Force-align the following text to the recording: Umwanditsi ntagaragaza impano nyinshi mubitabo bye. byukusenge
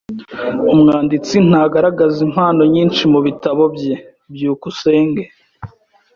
Umwanditsi 0.73 1.35
ntagaragaza 1.47 2.17
impano 2.27 2.61
nyinshi 2.73 3.03
mubitabo 3.13 3.63
bye. 3.75 3.95
byukusenge 4.33 5.23